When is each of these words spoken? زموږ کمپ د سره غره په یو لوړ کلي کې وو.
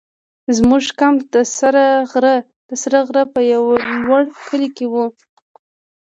زموږ 0.57 0.83
کمپ 0.99 1.19
د 2.69 2.75
سره 2.81 2.97
غره 3.07 3.23
په 3.33 3.39
یو 3.53 3.63
لوړ 4.03 4.21
کلي 4.47 4.69
کې 4.75 4.85
وو. 4.93 5.05